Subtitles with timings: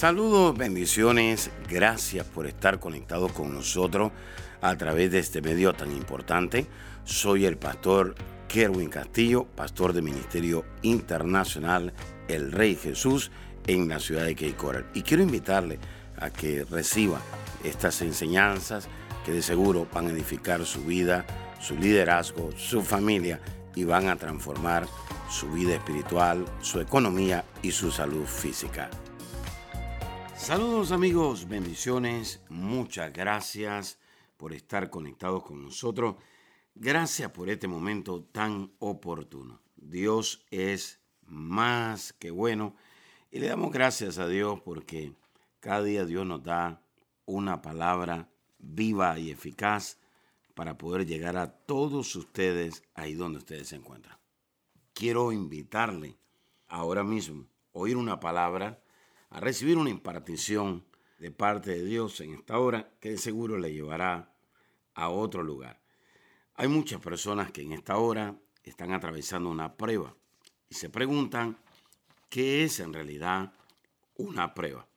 [0.00, 4.12] Saludos, bendiciones, gracias por estar conectados con nosotros
[4.62, 6.66] a través de este medio tan importante.
[7.04, 8.14] Soy el pastor
[8.48, 11.92] Kerwin Castillo, pastor del Ministerio Internacional
[12.28, 13.30] El Rey Jesús
[13.66, 14.86] en la ciudad de Cape.
[14.94, 15.78] Y quiero invitarle
[16.16, 17.20] a que reciba
[17.62, 18.88] estas enseñanzas
[19.26, 21.26] que de seguro van a edificar su vida,
[21.60, 23.38] su liderazgo, su familia
[23.74, 24.86] y van a transformar
[25.28, 28.88] su vida espiritual, su economía y su salud física.
[30.40, 33.98] Saludos amigos, bendiciones, muchas gracias
[34.38, 36.16] por estar conectados con nosotros.
[36.74, 39.60] Gracias por este momento tan oportuno.
[39.76, 42.74] Dios es más que bueno
[43.30, 45.12] y le damos gracias a Dios porque
[45.60, 46.82] cada día Dios nos da
[47.26, 49.98] una palabra viva y eficaz
[50.54, 54.18] para poder llegar a todos ustedes ahí donde ustedes se encuentran.
[54.94, 56.16] Quiero invitarle
[56.66, 58.82] ahora mismo a oír una palabra
[59.30, 60.84] a recibir una impartición
[61.18, 64.34] de parte de Dios en esta hora que de seguro le llevará
[64.94, 65.80] a otro lugar.
[66.54, 70.14] Hay muchas personas que en esta hora están atravesando una prueba
[70.68, 71.58] y se preguntan
[72.28, 73.52] qué es en realidad
[74.16, 74.88] una prueba.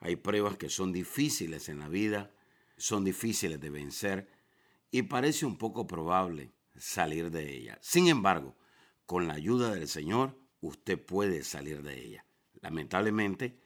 [0.00, 2.30] Hay pruebas que son difíciles en la vida,
[2.76, 4.28] son difíciles de vencer
[4.90, 7.78] y parece un poco probable salir de ella.
[7.80, 8.56] Sin embargo,
[9.06, 12.26] con la ayuda del Señor, usted puede salir de ella.
[12.62, 13.58] Lamentablemente,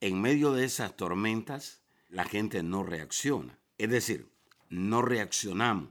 [0.00, 3.58] en medio de esas tormentas, la gente no reacciona.
[3.78, 4.30] Es decir,
[4.68, 5.90] no reaccionamos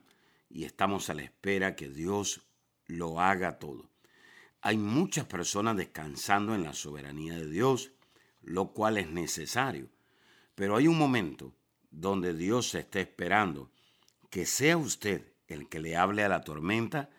[0.50, 2.42] y estamos a la espera que Dios
[2.86, 3.90] lo haga todo.
[4.62, 7.92] Hay muchas personas descansando en la soberanía de Dios,
[8.42, 9.90] lo cual es necesario.
[10.54, 11.56] Pero hay un momento
[11.90, 13.72] donde Dios se está esperando
[14.30, 17.10] que sea usted el que le hable a la tormenta,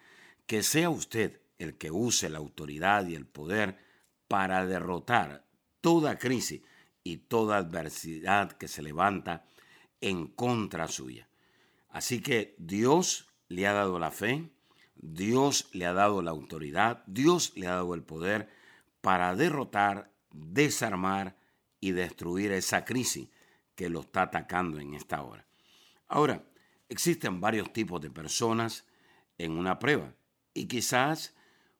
[0.47, 3.79] que sea usted el que use la autoridad y el poder
[4.33, 5.45] para derrotar
[5.83, 6.63] toda crisis
[7.05, 9.45] y toda adversidad que se levanta
[10.01, 11.29] en contra suya.
[11.91, 14.49] Así que Dios le ha dado la fe,
[14.95, 18.49] Dios le ha dado la autoridad, Dios le ha dado el poder
[19.03, 21.37] para derrotar, desarmar
[21.79, 23.29] y destruir esa crisis
[23.75, 25.47] que lo está atacando en esta hora.
[26.09, 26.43] Ahora,
[26.89, 28.87] existen varios tipos de personas
[29.37, 30.15] en una prueba
[30.55, 31.35] y quizás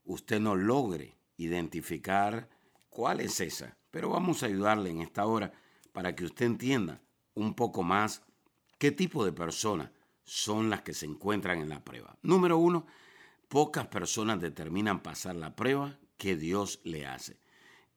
[0.05, 2.49] usted no logre identificar
[2.89, 5.53] cuál es esa pero vamos a ayudarle en esta hora
[5.93, 7.01] para que usted entienda
[7.35, 8.23] un poco más
[8.79, 9.91] qué tipo de personas
[10.25, 12.17] son las que se encuentran en la prueba.
[12.23, 12.87] Número uno,
[13.49, 17.39] pocas personas determinan pasar la prueba que Dios le hace.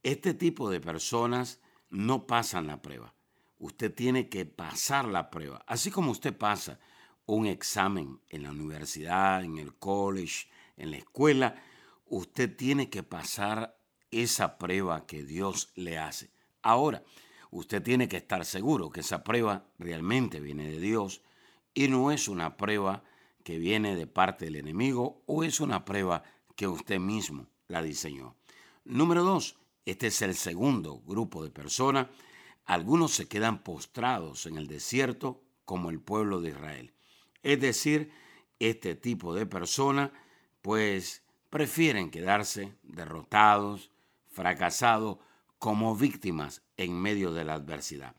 [0.03, 3.15] Este tipo de personas no pasan la prueba.
[3.57, 6.77] Usted tiene que pasar la prueba, así como usted pasa
[7.25, 11.55] un examen en la universidad, en el college, en la escuela,
[12.07, 13.77] usted tiene que pasar
[14.11, 16.31] esa prueba que Dios le hace.
[16.61, 17.03] Ahora,
[17.51, 21.21] usted tiene que estar seguro que esa prueba realmente viene de Dios
[21.73, 23.03] y no es una prueba
[23.43, 26.23] que viene de parte del enemigo o es una prueba
[26.55, 28.35] que usted mismo la diseñó.
[28.85, 32.07] Número dos, este es el segundo grupo de personas.
[32.65, 36.93] Algunos se quedan postrados en el desierto como el pueblo de Israel.
[37.43, 38.11] Es decir,
[38.59, 40.11] este tipo de personas
[40.61, 41.21] pues
[41.55, 43.89] prefieren quedarse derrotados,
[44.27, 45.19] fracasados
[45.57, 48.13] como víctimas en medio de la adversidad.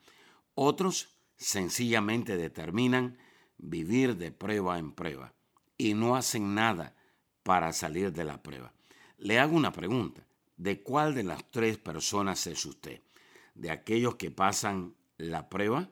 [0.54, 3.18] Otros sencillamente determinan
[3.58, 5.34] vivir de prueba en prueba
[5.76, 6.94] y no hacen nada
[7.42, 8.72] para salir de la prueba.
[9.18, 10.26] Le hago una pregunta.
[10.56, 13.02] ¿De cuál de las tres personas es usted?
[13.54, 15.90] ¿De aquellos que pasan la prueba?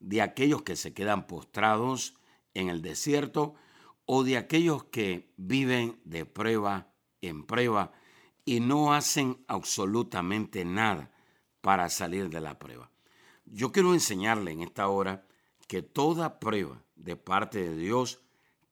[0.00, 2.16] ¿De aquellos que se quedan postrados
[2.54, 3.54] en el desierto?
[4.14, 6.92] ¿O de aquellos que viven de prueba
[7.22, 7.92] en prueba
[8.44, 11.10] y no hacen absolutamente nada
[11.62, 12.90] para salir de la prueba.
[13.46, 15.26] Yo quiero enseñarle en esta hora
[15.66, 18.20] que toda prueba de parte de Dios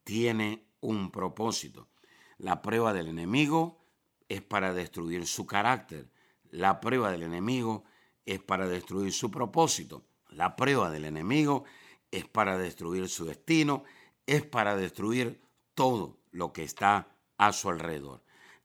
[0.05, 1.89] tiene un propósito.
[2.37, 3.83] La prueba del enemigo
[4.29, 6.11] es para destruir su carácter.
[6.51, 7.85] La prueba del enemigo
[8.27, 10.05] es para destruir su propósito.
[10.29, 11.65] La prueba del enemigo
[12.11, 13.85] es para destruir su destino,
[14.35, 15.41] es para destruir
[15.75, 18.23] todo lo que está a su alrededor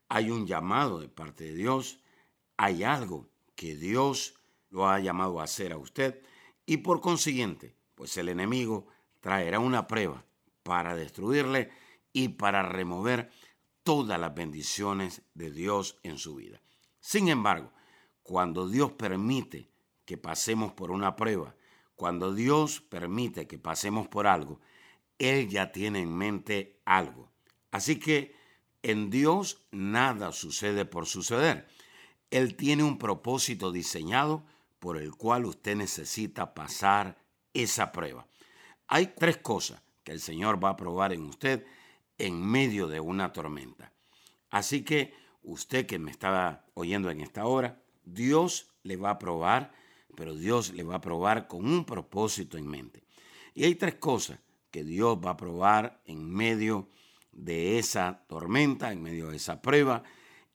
[0.08, 2.00] hay un llamado de parte de Dios,
[2.56, 4.34] hay algo que Dios
[4.70, 6.22] lo ha llamado a hacer a usted
[6.64, 8.86] y por consiguiente, pues el enemigo
[9.20, 10.24] traerá una prueba
[10.62, 11.70] para destruirle
[12.12, 13.30] y para remover
[13.82, 16.60] todas las bendiciones de Dios en su vida.
[17.00, 17.72] Sin embargo,
[18.22, 19.70] cuando Dios permite
[20.04, 21.54] que pasemos por una prueba,
[21.94, 24.60] cuando Dios permite que pasemos por algo,
[25.18, 27.32] Él ya tiene en mente algo.
[27.70, 28.34] Así que
[28.82, 31.66] en Dios nada sucede por suceder.
[32.30, 34.44] Él tiene un propósito diseñado
[34.78, 37.18] por el cual usted necesita pasar
[37.54, 38.26] esa prueba.
[38.88, 41.66] Hay tres cosas que el Señor va a probar en usted
[42.18, 43.92] en medio de una tormenta.
[44.50, 49.72] Así que usted que me estaba oyendo en esta hora, Dios le va a probar,
[50.16, 53.02] pero Dios le va a probar con un propósito en mente.
[53.54, 54.38] Y hay tres cosas
[54.76, 56.90] que Dios va a probar en medio
[57.32, 60.02] de esa tormenta, en medio de esa prueba,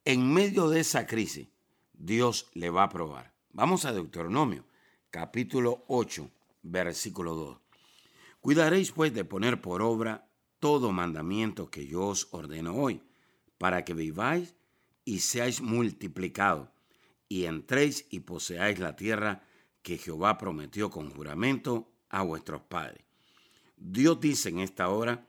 [0.05, 1.47] en medio de esa crisis.
[1.93, 3.33] Dios le va a probar.
[3.51, 4.67] Vamos a Deuteronomio,
[5.09, 6.29] capítulo 8,
[6.61, 7.57] versículo 2.
[8.41, 10.29] Cuidaréis pues de poner por obra
[10.59, 13.01] todo mandamiento que yo os ordeno hoy,
[13.57, 14.53] para que viváis
[15.03, 16.69] y seáis multiplicados,
[17.27, 19.41] y entréis y poseáis la tierra
[19.81, 23.03] que Jehová prometió con juramento a vuestros padres.
[23.83, 25.27] Dios dice en esta hora,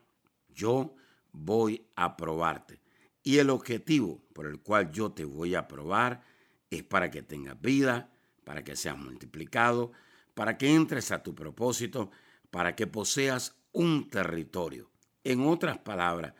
[0.53, 0.95] yo
[1.31, 2.79] voy a probarte.
[3.23, 6.23] Y el objetivo por el cual yo te voy a probar
[6.69, 8.11] es para que tengas vida,
[8.43, 9.91] para que seas multiplicado,
[10.35, 12.11] para que entres a tu propósito,
[12.51, 14.91] para que poseas un territorio.
[15.23, 16.35] En otras palabras,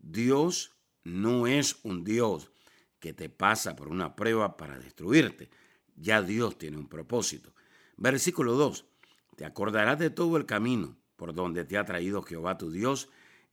[0.00, 0.72] Dios
[1.04, 2.50] no es un Dios
[2.98, 5.50] que te pasa por una prueba para destruirte.
[5.96, 7.52] Ya Dios tiene un propósito.
[7.98, 8.86] Versículo 2.
[9.36, 13.08] Te acordarás de todo el camino por donde te ha traído Jehová tu Dios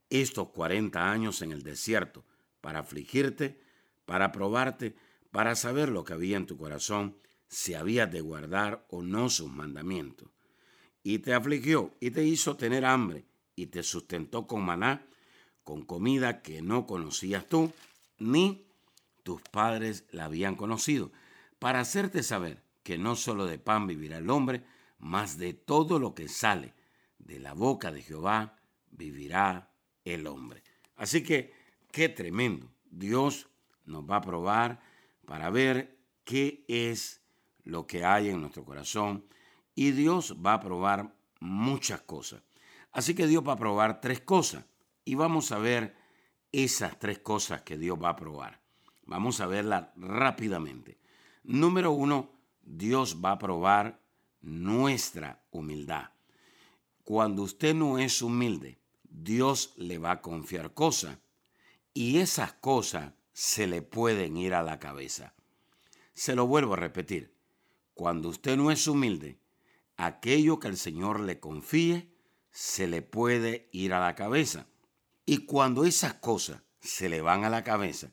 [0.08, 2.24] estos 40 años en el desierto,
[2.60, 3.60] para afligirte,
[4.04, 4.94] para probarte,
[5.32, 7.16] para saber lo que había en tu corazón,
[7.48, 10.28] si habías de guardar o no sus mandamientos.
[11.02, 13.24] Y te afligió y te hizo tener hambre
[13.56, 15.04] y te sustentó con maná,
[15.64, 17.72] con comida que no conocías tú,
[18.20, 18.64] ni
[19.24, 21.10] tus padres la habían conocido,
[21.58, 24.62] para hacerte saber que no solo de pan vivirá el hombre,
[25.00, 26.75] mas de todo lo que sale
[27.26, 28.56] de la boca de Jehová
[28.90, 29.70] vivirá
[30.04, 30.62] el hombre.
[30.96, 31.52] Así que,
[31.90, 32.70] qué tremendo.
[32.90, 33.48] Dios
[33.84, 34.80] nos va a probar
[35.26, 37.20] para ver qué es
[37.64, 39.26] lo que hay en nuestro corazón
[39.74, 42.42] y Dios va a probar muchas cosas.
[42.92, 44.64] Así que Dios va a probar tres cosas
[45.04, 45.96] y vamos a ver
[46.52, 48.60] esas tres cosas que Dios va a probar.
[49.04, 50.98] Vamos a verlas rápidamente.
[51.42, 52.30] Número uno,
[52.62, 54.00] Dios va a probar
[54.40, 56.15] nuestra humildad.
[57.06, 61.18] Cuando usted no es humilde, Dios le va a confiar cosas
[61.94, 65.32] y esas cosas se le pueden ir a la cabeza.
[66.14, 67.32] Se lo vuelvo a repetir.
[67.94, 69.38] Cuando usted no es humilde,
[69.96, 72.10] aquello que el Señor le confíe
[72.50, 74.66] se le puede ir a la cabeza.
[75.24, 78.10] Y cuando esas cosas se le van a la cabeza,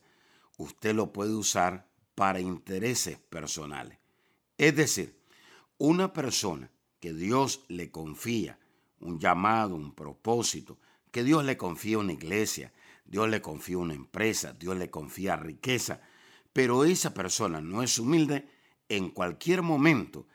[0.56, 3.98] usted lo puede usar para intereses personales.
[4.56, 5.18] Es decir,
[5.78, 6.70] una persona
[7.00, 8.60] que Dios le confía
[9.04, 10.78] un llamado, un propósito,
[11.10, 12.72] que Dios le confía una iglesia,
[13.04, 16.00] Dios le confía una empresa, Dios le confía riqueza,
[16.52, 18.48] pero esa persona no es humilde,
[18.88, 20.26] en cualquier momento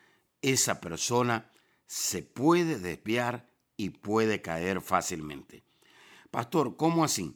[0.42, 1.52] esa persona
[1.86, 5.64] se puede desviar y puede caer fácilmente.
[6.32, 7.36] Pastor, ¿cómo así?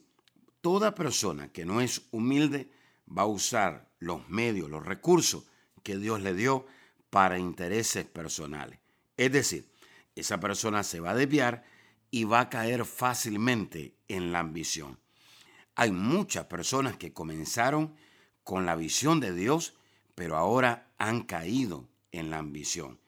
[0.60, 2.70] Toda persona que no es humilde
[3.06, 5.44] va a usar los medios, los recursos
[5.82, 6.66] que Dios le dio
[7.10, 8.78] para intereses personales.
[9.16, 9.68] Es decir,
[10.14, 11.64] esa persona se va a desviar
[12.10, 15.00] y va a caer fácilmente en la ambición.
[15.74, 17.96] Hay muchas personas que comenzaron
[18.44, 19.74] con la visión de Dios,
[20.14, 23.00] pero ahora han caído en la ambición.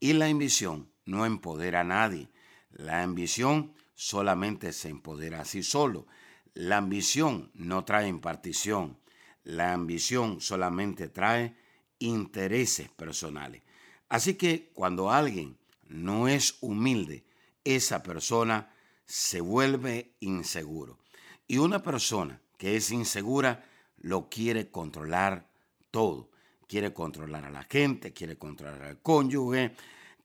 [0.00, 2.28] Y la ambición no empodera a nadie.
[2.70, 6.06] La ambición solamente se empodera a sí solo.
[6.54, 8.98] La ambición no trae impartición.
[9.44, 11.56] La ambición solamente trae
[11.98, 13.62] intereses personales.
[14.08, 15.57] Así que cuando alguien
[15.88, 17.24] no es humilde,
[17.64, 18.72] esa persona
[19.04, 20.98] se vuelve inseguro.
[21.46, 23.64] Y una persona que es insegura
[23.96, 25.48] lo quiere controlar
[25.90, 26.30] todo.
[26.66, 29.74] Quiere controlar a la gente, quiere controlar al cónyuge,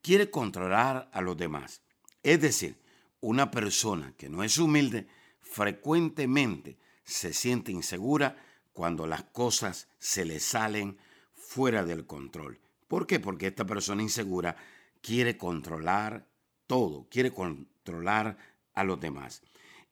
[0.02, 1.80] quiere controlar a los demás.
[2.22, 2.76] Es decir,
[3.20, 5.06] una persona que no es humilde
[5.40, 8.36] frecuentemente se siente insegura
[8.74, 10.98] cuando las cosas se le salen
[11.34, 12.60] fuera del control.
[12.88, 13.20] ¿Por qué?
[13.20, 14.56] Porque esta persona insegura
[15.04, 16.26] quiere controlar
[16.66, 18.38] todo, quiere controlar
[18.72, 19.42] a los demás.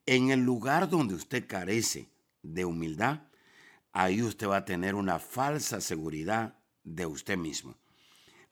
[0.07, 2.09] En el lugar donde usted carece
[2.43, 3.21] de humildad,
[3.93, 7.77] ahí usted va a tener una falsa seguridad de usted mismo.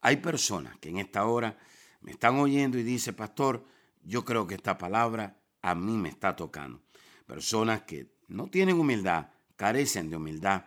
[0.02, 1.58] Hay personas que en esta hora
[2.02, 3.64] me están oyendo y dice, pastor,
[4.02, 6.82] yo creo que esta palabra a mí me está tocando.
[7.26, 10.66] Personas que no tienen humildad, carecen de humildad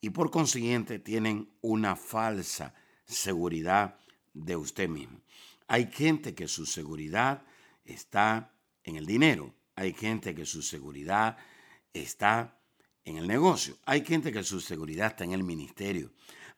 [0.00, 2.72] y por consiguiente tienen una falsa
[3.04, 3.98] seguridad
[4.34, 5.20] de usted mismo.
[5.66, 7.42] Hay gente que su seguridad
[7.84, 11.38] está en el dinero, hay gente que su seguridad
[11.92, 12.58] está
[13.04, 16.12] en el negocio, hay gente que su seguridad está en el ministerio,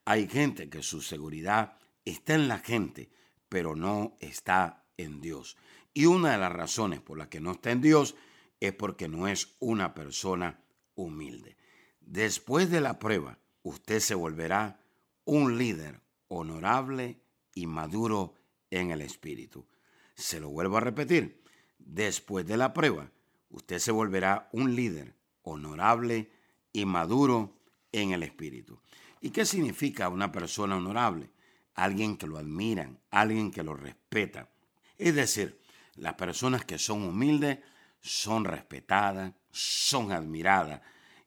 [0.05, 3.11] hay gente que su seguridad está en la gente,
[3.49, 5.57] pero no está en Dios.
[5.95, 8.17] Y una de las razones por las que no está en Dios
[8.61, 10.61] es porque no es una persona
[10.95, 11.57] humilde.
[12.01, 14.81] Después de la prueba, usted se volverá
[15.25, 17.21] un líder honorable
[17.57, 18.35] y maduro
[18.71, 19.67] en el espíritu.
[20.15, 21.43] Se lo vuelvo a repetir.
[21.79, 23.11] Después de la prueba,
[23.51, 26.31] usted se volverá un líder honorable
[26.73, 27.59] y maduro
[27.91, 28.79] en el espíritu.
[29.21, 31.31] ¿Y qué significa una persona honorable?
[31.75, 34.51] Alguien que lo admiran, alguien que lo respeta.
[34.99, 35.61] Es decir,
[35.95, 37.59] las personas que son humildes
[38.01, 40.83] son respetadas, son admiradas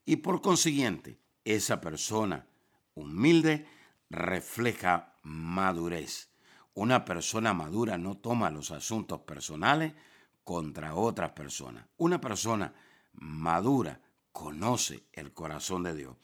[0.05, 2.47] y por consiguiente esa persona
[2.93, 3.65] humilde
[4.09, 6.29] refleja madurez.
[6.73, 9.93] Una persona madura no toma los asuntos personales
[10.43, 11.85] contra otras personas.
[11.97, 12.73] Una persona
[13.13, 14.01] madura
[14.31, 16.15] conoce el corazón de Dios.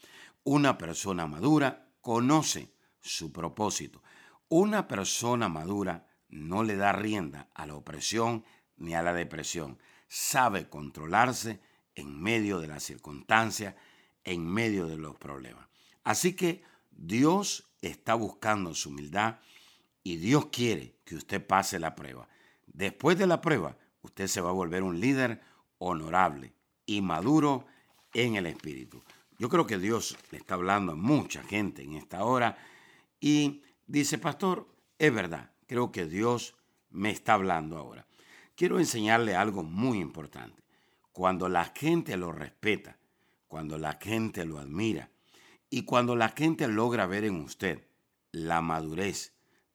[0.43, 4.01] Una persona madura conoce su propósito.
[4.47, 8.45] Una persona madura no le da rienda a la opresión
[8.77, 9.79] ni a la depresión.
[10.07, 11.61] Sabe controlarse
[11.95, 13.75] en medio de las circunstancias,
[14.23, 15.67] en medio de los problemas.
[16.03, 19.39] Así que Dios está buscando su humildad
[20.03, 22.27] y Dios quiere que usted pase la prueba.
[22.67, 25.41] Después de la prueba, usted se va a volver un líder
[25.77, 26.53] honorable
[26.85, 27.65] y maduro
[28.13, 29.03] en el espíritu.
[29.37, 32.57] Yo creo que Dios le está hablando a mucha gente en esta hora
[33.19, 36.55] y dice, pastor, es verdad, creo que Dios
[36.89, 38.05] me está hablando ahora.
[38.55, 40.63] Quiero enseñarle algo muy importante.
[41.11, 42.97] Cuando la gente lo respeta,
[43.47, 45.09] cuando la gente lo admira
[45.75, 47.85] y cuando la gente logra ver en usted
[48.31, 49.33] la madurez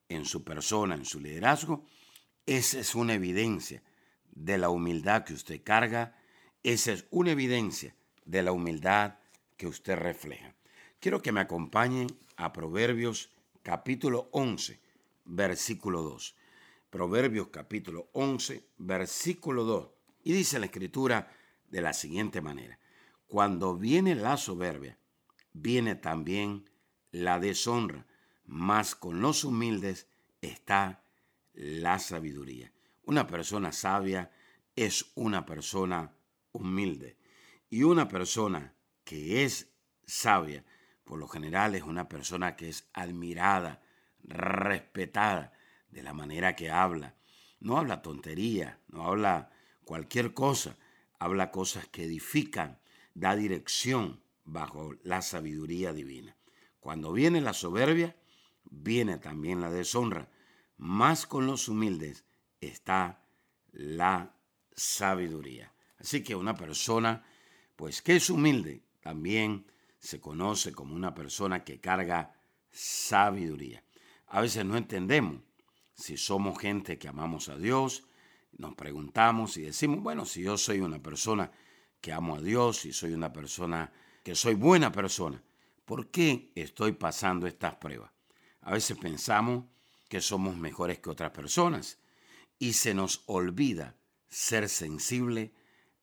[0.09, 1.85] en su persona, en su liderazgo,
[2.47, 3.83] esa es una evidencia
[4.31, 6.17] de la humildad que usted carga,
[6.63, 7.93] esa es una evidencia
[8.25, 9.19] de la humildad
[9.57, 10.55] que usted refleja.
[10.99, 13.29] Quiero que me acompañen a Proverbios
[13.61, 14.79] capítulo 11,
[15.25, 16.35] versículo 2.
[16.89, 19.87] Proverbios capítulo 11, versículo 2.
[20.23, 21.31] Y dice la escritura
[21.69, 22.79] de la siguiente manera.
[23.27, 24.97] Cuando viene la soberbia,
[25.53, 26.69] viene también
[27.11, 28.05] la deshonra,
[28.45, 30.07] mas con los humildes
[30.41, 31.03] está
[31.53, 32.71] la sabiduría.
[33.03, 34.31] Una persona sabia
[34.75, 36.13] es una persona
[36.51, 37.17] humilde.
[37.69, 39.71] Y una persona que es
[40.05, 40.65] sabia,
[41.03, 43.81] por lo general es una persona que es admirada,
[44.23, 45.53] respetada
[45.89, 47.15] de la manera que habla.
[47.59, 49.51] No habla tontería, no habla
[49.85, 50.77] cualquier cosa,
[51.19, 52.79] habla cosas que edifican,
[53.13, 56.35] da dirección bajo la sabiduría divina.
[56.79, 58.15] Cuando viene la soberbia,
[58.65, 60.29] viene también la deshonra.
[60.77, 62.25] Más con los humildes
[62.59, 63.23] está
[63.71, 64.35] la
[64.75, 65.73] sabiduría.
[65.97, 67.23] Así que una persona,
[67.75, 69.65] pues que es humilde, también
[69.99, 72.35] se conoce como una persona que carga
[72.71, 73.83] sabiduría.
[74.27, 75.41] A veces no entendemos
[75.93, 78.05] si somos gente que amamos a Dios,
[78.57, 81.51] nos preguntamos y decimos, bueno, si yo soy una persona
[82.01, 83.91] que amo a Dios, si soy una persona
[84.23, 85.41] que soy buena persona,
[85.85, 88.11] ¿por qué estoy pasando estas pruebas?
[88.61, 89.65] A veces pensamos
[90.09, 91.97] que somos mejores que otras personas
[92.59, 93.95] y se nos olvida
[94.29, 95.53] ser sensible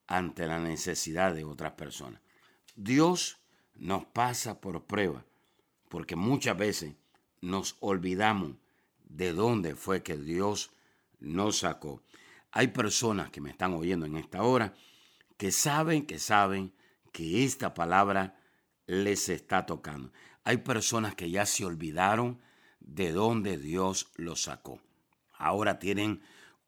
[0.06, 2.20] ante la necesidad de otras personas.
[2.75, 3.38] Dios
[3.75, 5.25] nos pasa por prueba
[5.88, 6.94] porque muchas veces
[7.40, 8.56] nos olvidamos
[9.04, 10.70] de dónde fue que Dios
[11.20, 12.02] nos sacó.
[12.50, 14.75] Hay personas que me están oyendo en esta hora
[15.37, 16.72] que saben, que saben
[17.18, 18.38] que esta palabra
[18.87, 20.12] les está tocando.
[20.44, 22.40] Hay personas que ya se olvidaron
[22.78, 24.80] de dónde Dios los sacó.
[25.32, 26.22] Ahora tienen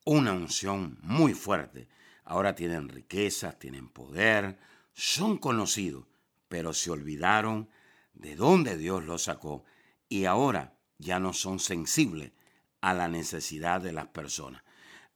[0.05, 1.87] una unción muy fuerte.
[2.25, 4.59] Ahora tienen riquezas, tienen poder,
[4.93, 6.07] son conocidos,
[6.49, 7.71] pero se olvidaron
[8.13, 9.65] de dónde Dios los sacó
[10.09, 12.33] y ahora ya no son sensibles
[12.81, 14.65] a la necesidad de las personas.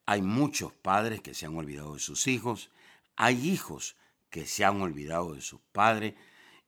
[0.06, 2.70] Hay muchos padres que se han olvidado de sus hijos,
[3.16, 3.96] hay hijos
[4.34, 6.14] que se han olvidado de sus padres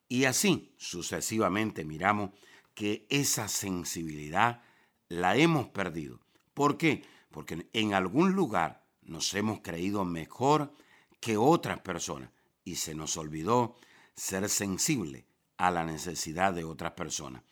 [0.08, 2.30] y así sucesivamente miramos
[2.74, 4.62] que esa sensibilidad
[5.08, 6.20] la hemos perdido.
[6.54, 7.02] ¿Por qué?
[7.32, 10.74] Porque en algún lugar nos hemos creído mejor
[11.18, 12.30] que otras personas
[12.62, 13.74] y se nos olvidó
[14.14, 17.42] ser sensible a la necesidad de otras personas.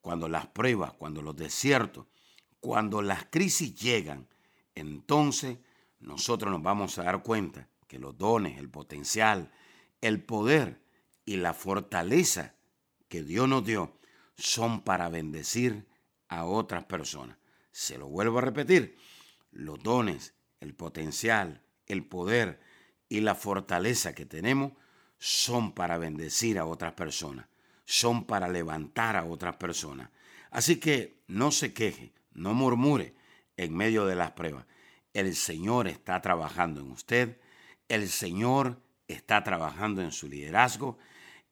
[0.00, 2.06] Cuando las pruebas, cuando los desiertos,
[2.58, 4.28] cuando las crisis llegan,
[4.74, 5.58] entonces
[6.00, 9.50] nosotros nos vamos a dar cuenta que los dones, el potencial,
[10.00, 10.80] el poder
[11.24, 12.54] y la fortaleza
[13.08, 13.98] que Dios nos dio
[14.36, 15.88] son para bendecir
[16.28, 17.38] a otras personas.
[17.72, 18.96] Se lo vuelvo a repetir,
[19.50, 22.60] los dones, el potencial, el poder
[23.08, 24.72] y la fortaleza que tenemos
[25.18, 27.46] son para bendecir a otras personas,
[27.84, 30.10] son para levantar a otras personas.
[30.50, 33.14] Así que no se queje, no murmure
[33.56, 34.66] en medio de las pruebas.
[35.12, 37.40] El Señor está trabajando en usted,
[37.88, 40.98] el Señor está trabajando en su liderazgo,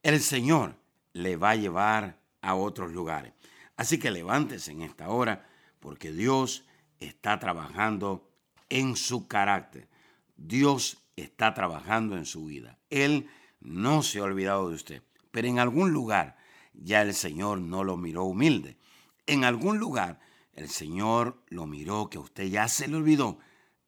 [0.03, 0.75] el Señor
[1.13, 3.33] le va a llevar a otros lugares.
[3.75, 5.47] Así que levántese en esta hora
[5.79, 6.65] porque Dios
[6.99, 8.29] está trabajando
[8.69, 9.87] en su carácter.
[10.35, 12.77] Dios está trabajando en su vida.
[12.89, 13.27] Él
[13.59, 16.37] no se ha olvidado de usted, pero en algún lugar
[16.73, 18.77] ya el Señor no lo miró humilde.
[19.25, 20.19] En algún lugar
[20.53, 23.39] el Señor lo miró que usted ya se le olvidó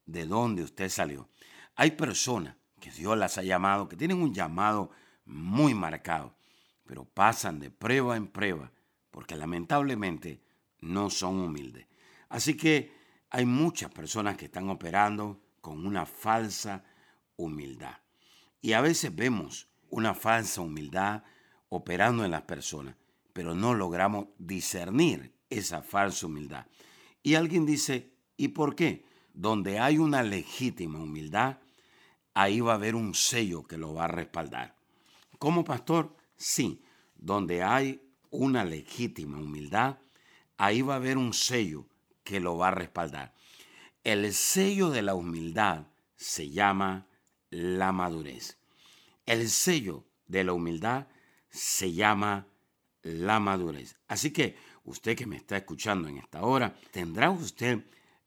[0.05, 1.29] de dónde usted salió.
[1.79, 4.91] Hay personas que Dios las ha llamado, que tienen un llamado
[5.23, 6.35] muy marcado,
[6.85, 8.69] pero pasan de prueba en prueba
[9.09, 10.41] porque lamentablemente
[10.81, 11.87] no son humildes.
[12.27, 12.91] Así que
[13.29, 16.83] hay muchas personas que están operando con una falsa
[17.37, 17.95] humildad.
[18.59, 21.23] Y a veces vemos una falsa humildad
[21.69, 22.97] operando en las personas,
[23.31, 26.65] pero no logramos discernir esa falsa humildad.
[27.23, 29.05] Y alguien dice, ¿y por qué?
[29.33, 31.59] Donde hay una legítima humildad,
[32.39, 34.73] ahí va a haber un sello que lo va a respaldar.
[35.39, 36.81] Como pastor, sí,
[37.17, 39.97] donde hay una legítima humildad,
[40.57, 41.85] ahí va a haber un sello
[42.23, 43.33] que lo va a respaldar.
[44.05, 47.07] El sello de la humildad se llama
[47.49, 48.57] la madurez.
[49.25, 51.07] El sello de la humildad
[51.49, 52.47] se llama
[53.01, 53.97] la madurez.
[54.07, 54.55] Así que
[54.85, 57.83] usted que me está escuchando en esta hora, ¿tendrá usted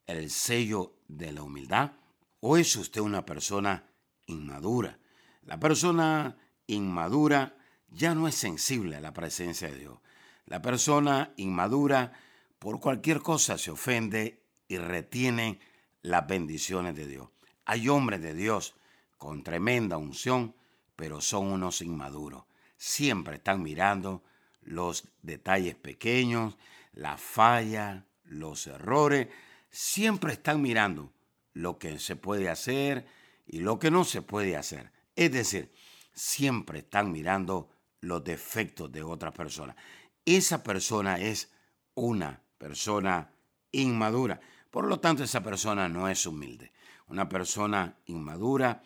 [0.06, 1.92] el sello de la humildad
[2.40, 3.86] o es usted una persona
[4.32, 4.98] inmadura?
[5.42, 6.36] La persona
[6.66, 7.56] inmadura
[7.90, 9.98] ya no es sensible a la presencia de Dios.
[10.46, 12.12] La persona inmadura
[12.58, 15.60] por cualquier cosa se ofende y retiene
[16.02, 17.28] las bendiciones de Dios.
[17.64, 18.74] Hay hombres de Dios
[19.18, 20.54] con tremenda unción,
[20.96, 22.44] pero son unos inmaduros.
[22.76, 24.22] Siempre están mirando
[24.62, 26.56] los detalles pequeños,
[26.92, 29.28] la falla, los errores.
[29.70, 31.12] Siempre están mirando
[31.52, 33.06] lo que se puede hacer
[33.46, 34.92] y lo que no se puede hacer.
[35.16, 35.72] Es decir,
[36.12, 39.76] siempre están mirando los defectos de otras personas.
[40.24, 41.50] Esa persona es
[41.94, 43.32] una persona
[43.72, 44.40] inmadura.
[44.70, 46.72] Por lo tanto, esa persona no es humilde.
[47.08, 48.82] Una persona inmadura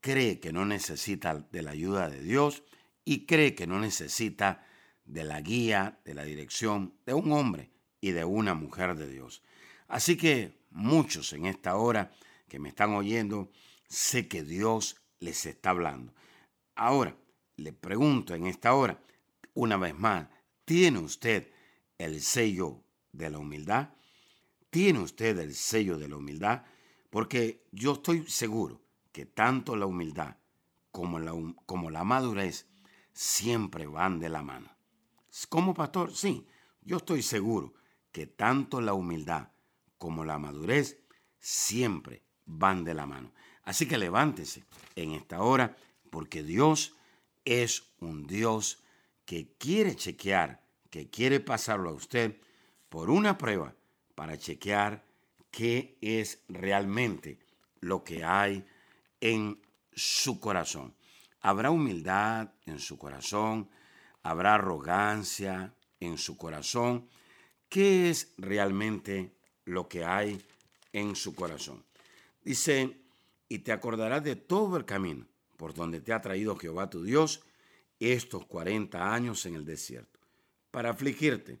[0.00, 2.62] cree que no necesita de la ayuda de Dios
[3.04, 4.66] y cree que no necesita
[5.04, 9.42] de la guía, de la dirección de un hombre y de una mujer de Dios.
[9.88, 12.12] Así que muchos en esta hora
[12.48, 13.50] que me están oyendo,
[13.90, 16.14] sé que Dios les está hablando.
[16.76, 17.14] Ahora,
[17.56, 19.02] le pregunto en esta hora,
[19.52, 20.28] una vez más,
[20.64, 21.52] ¿tiene usted
[21.98, 23.90] el sello de la humildad?
[24.70, 26.64] ¿Tiene usted el sello de la humildad?
[27.10, 28.80] Porque yo estoy seguro
[29.12, 30.36] que tanto la humildad
[30.92, 31.32] como la,
[31.66, 32.66] como la madurez
[33.12, 34.70] siempre van de la mano.
[35.48, 36.46] Como pastor, sí,
[36.82, 37.74] yo estoy seguro
[38.12, 39.48] que tanto la humildad
[39.98, 41.02] como la madurez
[41.38, 43.32] siempre van de la mano.
[43.70, 44.64] Así que levántese
[44.96, 45.76] en esta hora
[46.10, 46.96] porque Dios
[47.44, 48.82] es un Dios
[49.24, 52.36] que quiere chequear, que quiere pasarlo a usted
[52.88, 53.72] por una prueba
[54.16, 55.04] para chequear
[55.52, 57.38] qué es realmente
[57.78, 58.66] lo que hay
[59.20, 59.62] en
[59.94, 60.92] su corazón.
[61.40, 63.70] Habrá humildad en su corazón,
[64.24, 67.08] habrá arrogancia en su corazón.
[67.68, 69.32] ¿Qué es realmente
[69.64, 70.44] lo que hay
[70.92, 71.84] en su corazón?
[72.42, 72.96] Dice,
[73.50, 75.26] y te acordarás de todo el camino
[75.58, 77.42] por donde te ha traído Jehová tu Dios
[77.98, 80.20] estos 40 años en el desierto,
[80.70, 81.58] para afligirte,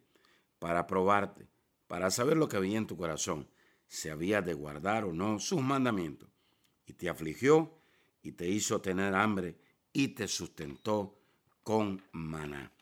[0.58, 1.48] para probarte,
[1.86, 3.50] para saber lo que había en tu corazón,
[3.88, 6.30] si había de guardar o no sus mandamientos.
[6.86, 7.74] Y te afligió
[8.22, 9.58] y te hizo tener hambre
[9.92, 11.18] y te sustentó
[11.64, 12.72] con maná.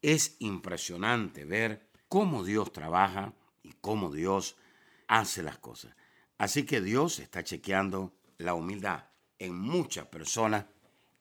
[0.00, 4.56] Es impresionante ver cómo Dios trabaja y cómo Dios
[5.08, 5.96] hace las cosas.
[6.38, 9.04] Así que Dios está chequeando la humildad
[9.38, 10.66] en muchas personas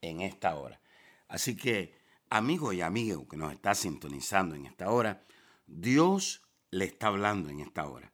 [0.01, 0.79] en esta hora.
[1.27, 1.95] Así que,
[2.29, 5.23] amigo y amigo que nos está sintonizando en esta hora,
[5.65, 8.11] Dios le está hablando en esta hora.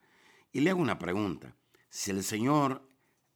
[0.51, 1.55] Y le hago una pregunta.
[1.89, 2.87] Si el Señor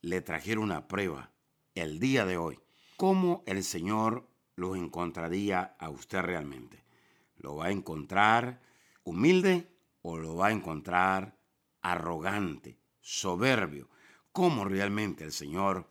[0.02, 1.32] le trajera una prueba
[1.76, 2.60] el día de hoy,
[2.98, 6.84] ¿cómo el Señor lo encontraría a usted realmente?
[7.38, 8.62] ¿Lo va a encontrar
[9.04, 9.68] humilde
[10.02, 11.38] o lo va a encontrar
[11.82, 13.90] arrogante, soberbio?
[14.32, 15.88] ¿Cómo realmente el Señor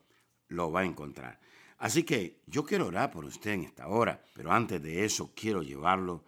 [0.49, 1.41] lo va a encontrar?
[1.79, 5.63] Así que yo quiero orar por usted en esta hora, pero antes de eso quiero
[5.63, 6.25] llevarlo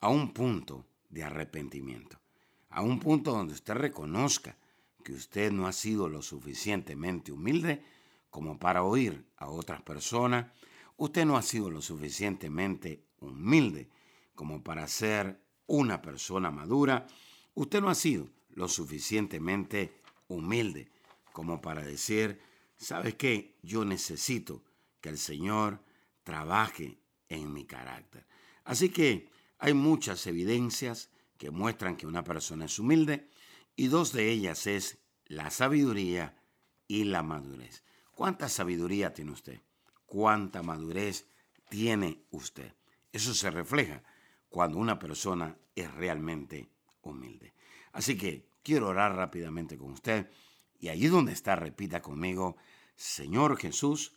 [0.00, 2.18] a un punto de arrepentimiento
[2.74, 4.56] a un punto donde usted reconozca
[5.04, 7.84] que usted no ha sido lo suficientemente humilde
[8.30, 10.46] como para oír a otras personas,
[10.96, 13.88] usted no ha sido lo suficientemente humilde
[14.34, 17.06] como para ser una persona madura,
[17.54, 20.90] usted no ha sido lo suficientemente humilde
[21.34, 22.40] como para decir,
[22.76, 23.58] ¿sabes qué?
[23.60, 24.62] Yo necesito
[25.00, 25.80] que el Señor
[26.22, 28.24] trabaje en mi carácter.
[28.62, 33.28] Así que hay muchas evidencias que muestran que una persona es humilde
[33.74, 36.40] y dos de ellas es la sabiduría
[36.86, 37.82] y la madurez.
[38.12, 39.60] ¿Cuánta sabiduría tiene usted?
[40.06, 41.26] ¿Cuánta madurez
[41.68, 42.72] tiene usted?
[43.12, 44.04] Eso se refleja
[44.48, 46.70] cuando una persona es realmente
[47.02, 47.54] humilde.
[47.90, 50.30] Así que quiero orar rápidamente con usted
[50.84, 52.58] y allí donde está repita conmigo,
[52.94, 54.12] Señor Jesús,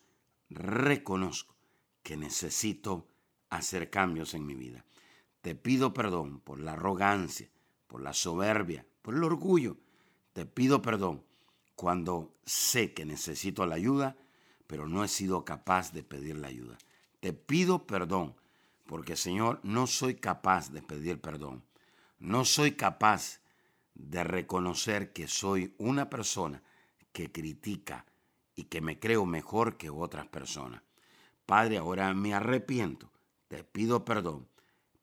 [0.49, 1.55] reconozco
[2.03, 3.07] que necesito
[3.49, 4.83] hacer cambios en mi vida.
[5.39, 7.49] Te pido perdón por la arrogancia,
[7.87, 9.77] por la soberbia, por el orgullo.
[10.33, 11.23] Te pido perdón
[11.77, 14.17] cuando sé que necesito la ayuda,
[14.67, 16.77] pero no he sido capaz de pedir la ayuda.
[17.21, 18.35] Te pido perdón
[18.87, 21.63] porque Señor, no soy capaz de pedir perdón.
[22.19, 23.39] No soy capaz
[23.97, 26.63] de reconocer que soy una persona
[27.11, 28.05] que critica
[28.55, 30.81] y que me creo mejor que otras personas.
[31.45, 33.11] Padre, ahora me arrepiento,
[33.47, 34.47] te pido perdón,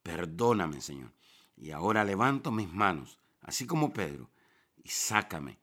[0.02, 1.12] perdóname Señor.
[1.57, 4.30] Y ahora levanto mis manos, así como Pedro,
[4.83, 5.59] y sácame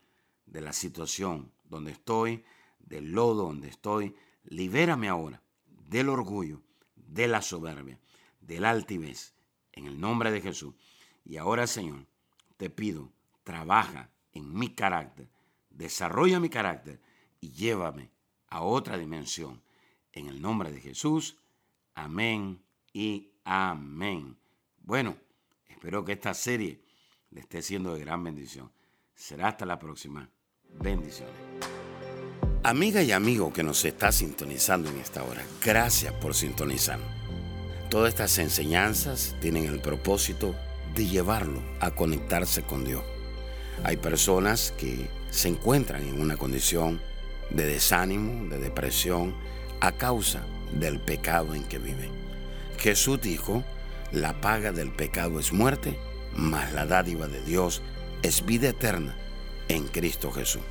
[0.45, 2.43] de la situación donde estoy,
[2.79, 4.15] del lodo donde estoy.
[4.43, 5.41] Libérame ahora
[5.87, 6.61] del orgullo,
[6.95, 7.99] de la soberbia,
[8.39, 9.33] del altivez,
[9.73, 10.73] en el nombre de Jesús.
[11.25, 12.05] Y ahora, Señor,
[12.57, 13.11] te pido,
[13.43, 15.29] trabaja en mi carácter,
[15.69, 16.99] desarrolla mi carácter
[17.39, 18.11] y llévame
[18.47, 19.61] a otra dimensión.
[20.13, 21.37] En el nombre de Jesús,
[21.95, 22.61] amén
[22.93, 24.37] y amén.
[24.79, 25.15] Bueno,
[25.67, 26.81] espero que esta serie
[27.29, 28.71] le esté siendo de gran bendición.
[29.15, 30.29] Será hasta la próxima.
[30.79, 31.33] Bendiciones.
[32.63, 36.99] Amiga y amigo que nos está sintonizando en esta hora, gracias por sintonizar.
[37.89, 40.55] Todas estas enseñanzas tienen el propósito
[40.93, 43.03] de llevarlo a conectarse con Dios.
[43.83, 47.01] Hay personas que se encuentran en una condición
[47.49, 49.35] de desánimo, de depresión,
[49.79, 52.11] a causa del pecado en que viven.
[52.77, 53.63] Jesús dijo,
[54.11, 55.97] la paga del pecado es muerte,
[56.35, 57.81] mas la dádiva de Dios
[58.21, 59.15] es vida eterna
[59.67, 60.61] en Cristo Jesús.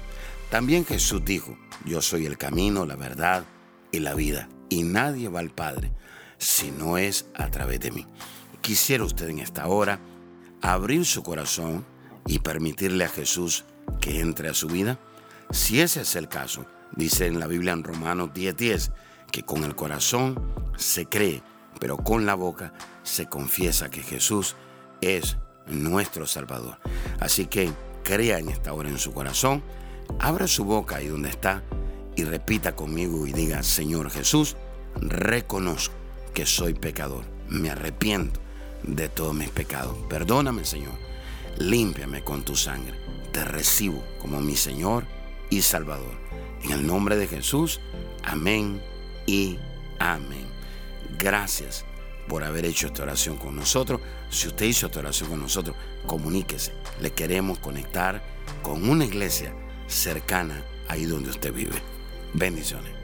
[0.51, 3.45] También Jesús dijo, yo soy el camino, la verdad
[3.93, 5.93] y la vida, y nadie va al Padre
[6.39, 8.07] si no es a través de mí.
[8.61, 10.01] Quisiera usted en esta hora
[10.63, 11.85] abrir su corazón
[12.27, 13.65] y permitirle a Jesús
[14.01, 14.99] que entre a su vida.
[15.51, 18.93] Si ese es el caso, dice en la Biblia en Romanos 10:10,
[19.31, 20.41] que con el corazón
[20.77, 21.43] se cree,
[21.79, 24.57] pero con la boca se confiesa que Jesús
[25.01, 26.79] es nuestro Salvador.
[27.21, 29.63] Así que crea en esta hora en su corazón,
[30.19, 31.63] abra su boca ahí donde está
[32.17, 34.57] y repita conmigo y diga, Señor Jesús,
[34.97, 35.95] reconozco
[36.35, 38.41] que soy pecador, me arrepiento
[38.83, 39.97] de todos mis pecados.
[40.09, 40.95] Perdóname, Señor,
[41.59, 42.95] límpiame con tu sangre,
[43.33, 45.05] te recibo como mi Señor
[45.51, 46.19] y Salvador.
[46.63, 47.81] En el nombre de Jesús,
[48.23, 48.83] amén
[49.27, 49.59] y
[49.99, 50.47] amén.
[51.19, 51.85] Gracias
[52.29, 54.01] por haber hecho esta oración con nosotros.
[54.31, 56.73] Si usted hizo esta oración con nosotros, comuníquese.
[57.01, 58.23] Le queremos conectar
[58.63, 59.55] con una iglesia
[59.87, 61.83] cercana ahí donde usted vive.
[62.35, 63.00] Bendiciones.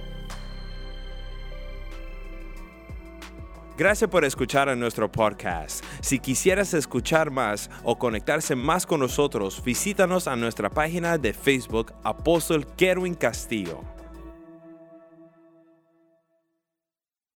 [3.76, 5.84] Gracias por escuchar a nuestro podcast.
[6.00, 11.92] Si quisieras escuchar más o conectarse más con nosotros, visítanos a nuestra página de Facebook
[12.02, 13.95] Apóstol Kerwin Castillo.